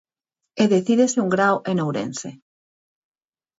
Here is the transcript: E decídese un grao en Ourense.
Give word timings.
E 0.61 0.63
decídese 0.73 1.17
un 1.23 1.29
grao 1.35 1.57
en 1.71 1.77
Ourense. 1.85 2.29